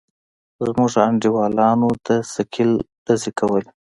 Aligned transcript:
زموږ 0.65 0.91
انډيوالانو 1.07 1.87
د 2.05 2.07
ثقيل 2.33 2.71
ډزې 3.05 3.31
کولې. 3.39 3.69